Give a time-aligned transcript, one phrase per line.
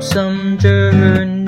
[0.00, 1.44] JABSOM Journey.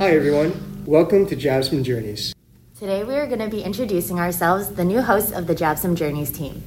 [0.00, 0.84] Hi, everyone.
[0.84, 2.34] Welcome to JABSOM Journeys.
[2.76, 6.32] Today, we are going to be introducing ourselves, the new hosts of the JABSOM Journeys
[6.32, 6.64] team.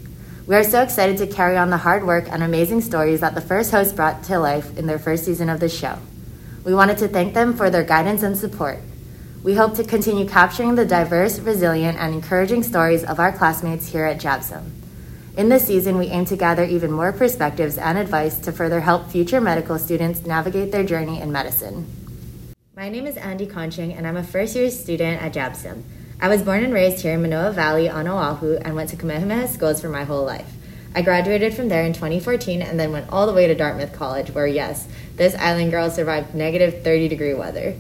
[0.48, 3.42] We are so excited to carry on the hard work and amazing stories that the
[3.42, 5.98] first host brought to life in their first season of the show.
[6.64, 8.80] We wanted to thank them for their guidance and support.
[9.44, 14.06] We hope to continue capturing the diverse, resilient, and encouraging stories of our classmates here
[14.06, 14.79] at JABSOM.
[15.38, 19.10] In this season, we aim to gather even more perspectives and advice to further help
[19.10, 21.86] future medical students navigate their journey in medicine.
[22.75, 25.84] My name is Andy Conching, and I'm a first year student at JABSOM.
[26.20, 29.47] I was born and raised here in Manoa Valley on Oahu and went to Kamehameha
[29.47, 30.51] schools for my whole life.
[30.96, 34.31] I graduated from there in 2014 and then went all the way to Dartmouth College,
[34.31, 37.75] where, yes, this island girl survived negative 30 degree weather.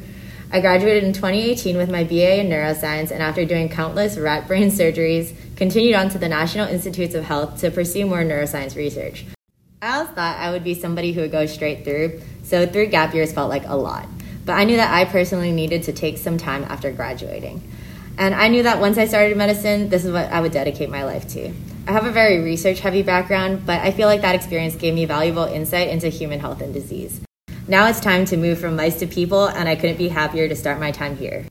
[0.51, 4.69] I graduated in 2018 with my BA in neuroscience and after doing countless rat brain
[4.71, 9.25] surgeries, continued on to the National Institutes of Health to pursue more neuroscience research.
[9.81, 13.13] I always thought I would be somebody who would go straight through, so three gap
[13.13, 14.07] years felt like a lot.
[14.45, 17.61] But I knew that I personally needed to take some time after graduating.
[18.17, 21.03] And I knew that once I started medicine, this is what I would dedicate my
[21.03, 21.51] life to.
[21.87, 25.03] I have a very research heavy background, but I feel like that experience gave me
[25.03, 27.19] valuable insight into human health and disease.
[27.67, 30.55] Now it's time to move from mice to people, and I couldn't be happier to
[30.55, 31.45] start my time here.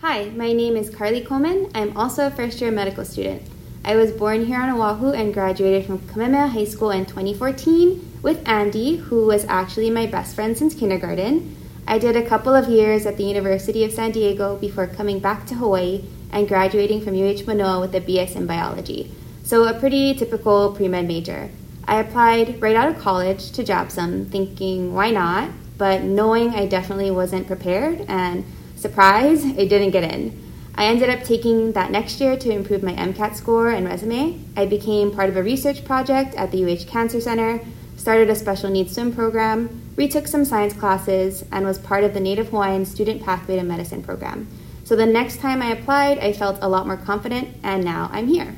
[0.00, 1.72] Hi, my name is Carly Coleman.
[1.74, 3.42] I'm also a first year medical student.
[3.84, 8.48] I was born here on Oahu and graduated from Kamehameha High School in 2014 with
[8.48, 11.56] Andy, who was actually my best friend since kindergarten.
[11.84, 15.46] I did a couple of years at the University of San Diego before coming back
[15.46, 19.10] to Hawaii and graduating from UH Manoa with a BS in biology.
[19.42, 21.50] So, a pretty typical pre med major.
[21.88, 25.50] I applied right out of college to JABSOM, thinking, why not?
[25.76, 28.44] But knowing I definitely wasn't prepared, and
[28.78, 30.44] surprise, I didn't get in.
[30.74, 34.44] I ended up taking that next year to improve my MCAT score and resume.
[34.56, 37.60] I became part of a research project at the UH Cancer Center,
[37.96, 42.20] started a special needs swim program, retook some science classes, and was part of the
[42.20, 44.46] Native Hawaiian Student Pathway to Medicine program.
[44.84, 48.28] So the next time I applied, I felt a lot more confident, and now I'm
[48.28, 48.56] here.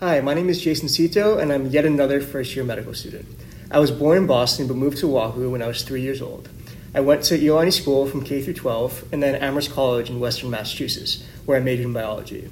[0.00, 3.26] Hi, my name is Jason Sito, and I'm yet another first year medical student.
[3.70, 6.48] I was born in Boston but moved to Oahu when I was three years old.
[6.94, 10.50] I went to Iolani School from K through 12 and then Amherst College in Western
[10.50, 12.50] Massachusetts, where I majored in biology.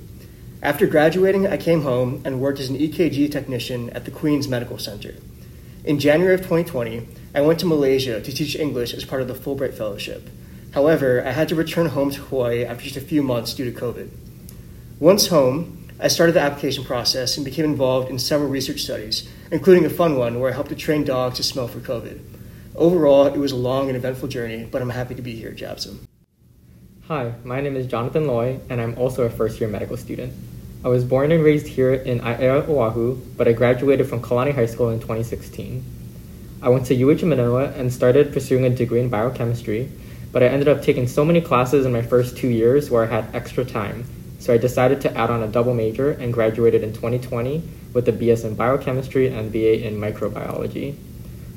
[0.63, 4.79] After graduating, I came home and worked as an EKG technician at the Queen's Medical
[4.79, 5.15] Center.
[5.85, 9.35] In January of 2020, I went to Malaysia to teach English as part of the
[9.35, 10.31] Fulbright Fellowship.
[10.73, 13.79] However, I had to return home to Hawaii after just a few months due to
[13.79, 14.09] COVID.
[15.01, 19.85] Once home, I started the application process and became involved in several research studies, including
[19.85, 22.21] a fun one where I helped to train dogs to smell for COVID.
[22.77, 25.57] Overall, it was a long and eventful journey, but I'm happy to be here at
[25.57, 25.99] JABSOM.
[27.09, 30.33] Hi, my name is Jonathan Loy, and I'm also a first year medical student.
[30.85, 34.67] I was born and raised here in Aiea, Oahu, but I graduated from Kalani High
[34.67, 35.85] School in 2016.
[36.63, 39.91] I went to UH Manoa and started pursuing a degree in biochemistry,
[40.31, 43.09] but I ended up taking so many classes in my first two years where I
[43.09, 44.05] had extra time,
[44.39, 48.13] so I decided to add on a double major and graduated in 2020 with a
[48.13, 50.97] BS in biochemistry and BA in microbiology.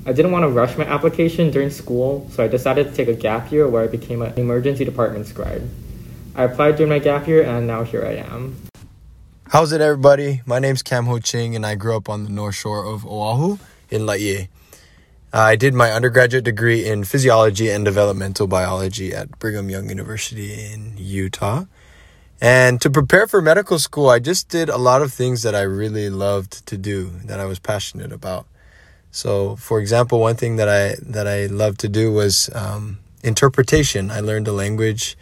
[0.06, 3.14] I didn't want to rush my application during school, so I decided to take a
[3.14, 5.70] gap year where I became an emergency department scribe.
[6.36, 8.58] I applied during my gap year and now here I am.
[9.48, 10.42] How's it, everybody?
[10.46, 13.60] My name's Cam Ho Ching, and I grew up on the north shore of Oahu
[13.90, 14.50] in Laie.
[15.32, 20.96] I did my undergraduate degree in physiology and developmental biology at Brigham Young University in
[20.98, 21.64] Utah.
[22.42, 25.62] And to prepare for medical school, I just did a lot of things that I
[25.62, 28.48] really loved to do, that I was passionate about.
[29.14, 34.10] So, for example, one thing that I that I loved to do was um, interpretation.
[34.10, 35.16] I learned a language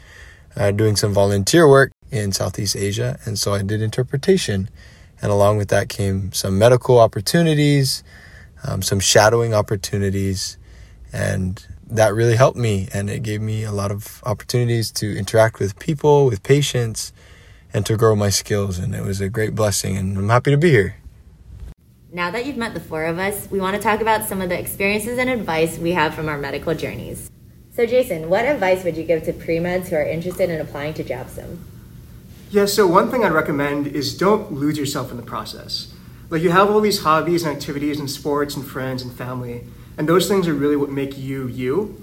[0.55, 3.19] uh, doing some volunteer work in Southeast Asia.
[3.25, 4.69] And so I did interpretation.
[5.21, 8.01] And along with that came some medical opportunities,
[8.63, 10.57] um, some shadowing opportunities.
[11.11, 12.87] And that really helped me.
[12.93, 17.11] And it gave me a lot of opportunities to interact with people, with patients,
[17.73, 18.79] and to grow my skills.
[18.79, 19.97] And it was a great blessing.
[19.97, 21.00] And I'm happy to be here.
[22.13, 24.49] Now that you've met the four of us, we want to talk about some of
[24.49, 27.31] the experiences and advice we have from our medical journeys.
[27.73, 30.93] So, Jason, what advice would you give to pre meds who are interested in applying
[30.95, 31.57] to JABSOM?
[32.49, 35.93] Yeah, so one thing I'd recommend is don't lose yourself in the process.
[36.29, 39.63] Like, you have all these hobbies and activities and sports and friends and family,
[39.97, 42.01] and those things are really what make you you.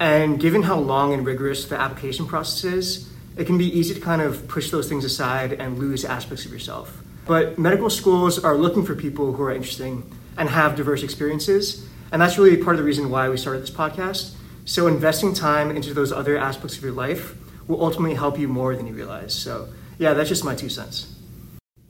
[0.00, 4.00] And given how long and rigorous the application process is, it can be easy to
[4.00, 7.02] kind of push those things aside and lose aspects of yourself.
[7.30, 10.02] But medical schools are looking for people who are interesting
[10.36, 13.70] and have diverse experiences, and that's really part of the reason why we started this
[13.70, 14.34] podcast.
[14.64, 17.36] So, investing time into those other aspects of your life
[17.68, 19.32] will ultimately help you more than you realize.
[19.32, 21.14] So, yeah, that's just my two cents.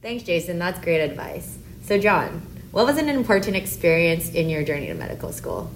[0.03, 0.59] Thanks, Jason.
[0.59, 1.57] That's great advice.
[1.85, 5.71] So, John, what was an important experience in your journey to medical school?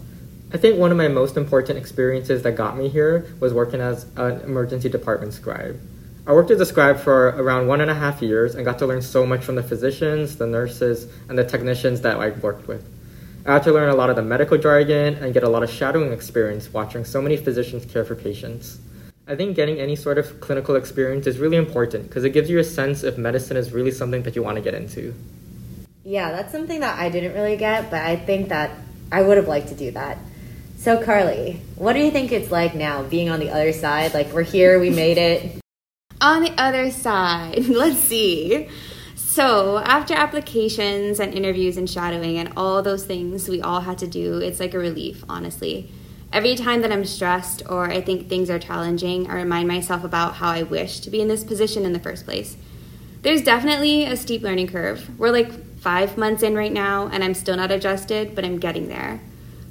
[0.53, 4.05] I think one of my most important experiences that got me here was working as
[4.17, 5.81] an emergency department scribe.
[6.27, 8.87] I worked as a scribe for around one and a half years and got to
[8.87, 12.83] learn so much from the physicians, the nurses, and the technicians that I worked with.
[13.45, 15.69] I had to learn a lot of the medical jargon and get a lot of
[15.69, 18.79] shadowing experience watching so many physicians care for patients.
[19.29, 22.59] I think getting any sort of clinical experience is really important because it gives you
[22.59, 25.15] a sense if medicine is really something that you want to get into.
[26.05, 28.71] Yeah, that's something that I didn't really get, but I think that
[29.13, 30.17] I would have liked to do that.
[30.79, 34.15] So, Carly, what do you think it's like now being on the other side?
[34.15, 35.64] Like, we're here, we made it.
[36.25, 38.67] On the other side, let's see.
[39.15, 44.07] So, after applications and interviews and shadowing and all those things we all had to
[44.07, 45.91] do, it's like a relief, honestly.
[46.33, 50.37] Every time that I'm stressed or I think things are challenging, I remind myself about
[50.37, 52.57] how I wish to be in this position in the first place.
[53.21, 55.19] There's definitely a steep learning curve.
[55.19, 58.89] We're like five months in right now, and I'm still not adjusted, but I'm getting
[58.89, 59.21] there.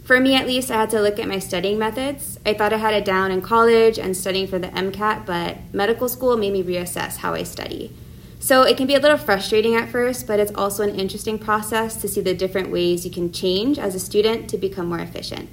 [0.03, 2.37] For me, at least, I had to look at my studying methods.
[2.45, 6.09] I thought I had it down in college and studying for the MCAT, but medical
[6.09, 7.95] school made me reassess how I study.
[8.37, 11.95] So it can be a little frustrating at first, but it's also an interesting process
[11.95, 15.49] to see the different ways you can change as a student to become more efficient.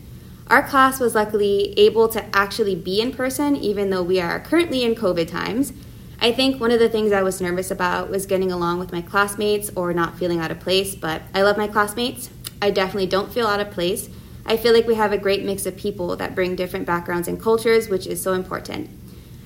[0.49, 4.83] Our class was luckily able to actually be in person, even though we are currently
[4.83, 5.73] in COVID times.
[6.21, 9.01] I think one of the things I was nervous about was getting along with my
[9.01, 12.31] classmates or not feeling out of place, but I love my classmates.
[12.61, 14.11] I definitely don't feel out of place.
[14.47, 17.41] I feel like we have a great mix of people that bring different backgrounds and
[17.41, 18.91] cultures, which is so important.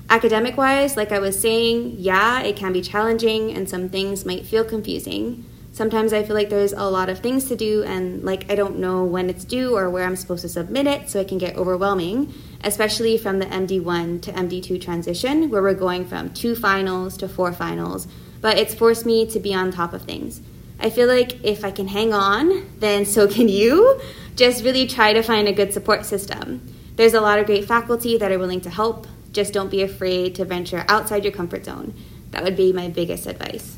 [0.09, 4.45] Academic wise, like I was saying, yeah, it can be challenging and some things might
[4.45, 5.45] feel confusing.
[5.73, 8.79] Sometimes I feel like there's a lot of things to do and like I don't
[8.79, 11.57] know when it's due or where I'm supposed to submit it, so it can get
[11.57, 12.33] overwhelming,
[12.63, 17.53] especially from the MD1 to MD2 transition where we're going from two finals to four
[17.53, 18.07] finals,
[18.41, 20.43] but it's forced me to be on top of things.
[20.79, 24.01] I feel like if I can hang on, then so can you.
[24.37, 26.61] Just really try to find a good support system.
[26.97, 29.07] There's a lot of great faculty that are willing to help.
[29.33, 31.95] Just don't be afraid to venture outside your comfort zone.
[32.31, 33.77] That would be my biggest advice.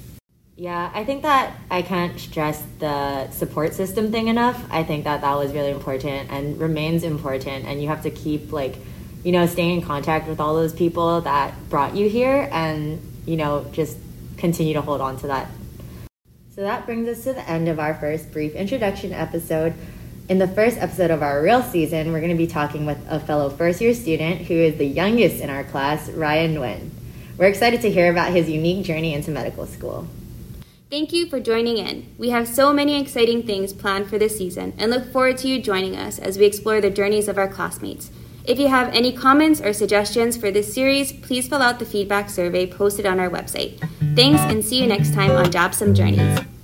[0.57, 4.65] Yeah, I think that I can't stress the support system thing enough.
[4.71, 7.67] I think that that was really important and remains important.
[7.67, 8.77] And you have to keep, like,
[9.23, 13.37] you know, staying in contact with all those people that brought you here and, you
[13.37, 13.99] know, just
[14.39, 15.51] continue to hold on to that.
[16.57, 19.75] So that brings us to the end of our first brief introduction episode.
[20.31, 23.21] In the first episode of our real season, we're going to be talking with a
[23.21, 26.89] fellow first year student who is the youngest in our class, Ryan Nguyen.
[27.37, 30.09] We're excited to hear about his unique journey into medical school.
[30.89, 32.15] Thank you for joining in.
[32.17, 35.61] We have so many exciting things planned for this season and look forward to you
[35.61, 38.11] joining us as we explore the journeys of our classmates.
[38.47, 42.31] If you have any comments or suggestions for this series, please fill out the feedback
[42.31, 43.81] survey posted on our website.
[44.15, 46.56] Thanks and see you next time on JABSOM Journeys.